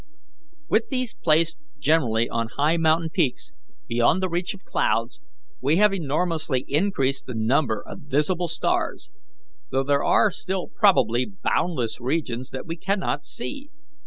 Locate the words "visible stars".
8.07-9.11